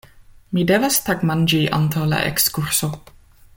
Mi 0.57 0.63
devas 0.71 0.97
tagmanĝi 1.09 1.61
antaŭ 1.81 2.07
la 2.15 2.25
ekskurso! 2.33 2.93